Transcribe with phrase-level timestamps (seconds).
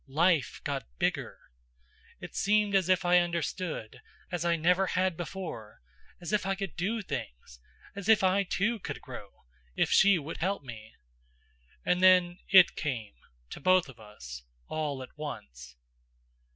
[0.07, 1.37] Life got bigger.
[2.19, 5.79] It seemed as if I understood as I never had before
[6.19, 7.59] as if I could Do things
[7.95, 9.45] as if I too could grow
[9.75, 10.95] if she would help me.
[11.85, 13.13] And then It came
[13.51, 15.75] to both of us, all at once.